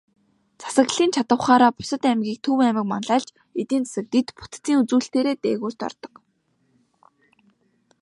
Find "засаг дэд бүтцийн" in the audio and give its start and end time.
3.87-4.79